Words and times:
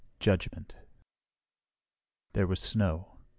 Judgment 0.19 0.73
There 2.33 2.47
was 2.47 2.59
snow. 2.59 3.19